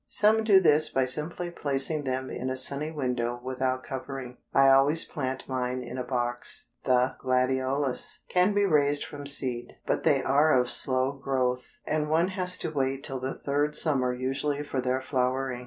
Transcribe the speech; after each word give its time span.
Some 0.07 0.43
do 0.43 0.59
this 0.59 0.89
by 0.89 1.05
simply 1.05 1.51
placing 1.51 2.05
them 2.05 2.31
in 2.31 2.49
a 2.49 2.57
sunny 2.57 2.89
window 2.89 3.39
without 3.43 3.83
covering. 3.83 4.37
I 4.51 4.67
always 4.69 5.05
plant 5.05 5.43
mine 5.47 5.83
in 5.83 5.99
a 5.99 6.03
box. 6.03 6.69
The 6.85 7.17
gladiolus 7.21 8.23
can 8.27 8.55
be 8.55 8.65
raised 8.65 9.05
from 9.05 9.27
seed, 9.27 9.73
but 9.85 10.01
they 10.03 10.23
are 10.23 10.59
of 10.59 10.71
slow 10.71 11.11
growth, 11.11 11.77
and 11.85 12.09
one 12.09 12.29
has 12.29 12.57
to 12.57 12.71
wait 12.71 13.03
till 13.03 13.19
the 13.19 13.37
third 13.37 13.75
summer 13.75 14.11
usually 14.11 14.63
for 14.63 14.81
their 14.81 15.03
flowering. 15.03 15.59